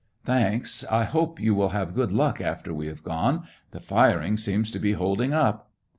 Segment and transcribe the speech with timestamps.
[0.25, 3.43] "Thanks, I hope you will have good luck after we have gone.
[3.69, 5.69] The firing seems to be holding up."